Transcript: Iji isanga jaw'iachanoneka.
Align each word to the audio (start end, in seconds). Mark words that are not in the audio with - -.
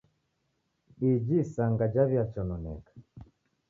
Iji 1.09 1.35
isanga 1.43 1.85
jaw'iachanoneka. 1.93 2.91